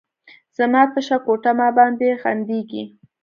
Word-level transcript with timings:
زما 0.57 0.81
تشه 0.93 1.17
کوټه، 1.25 1.51
ما 1.59 1.67
باندې 1.77 2.19
خندیږې 2.21 2.83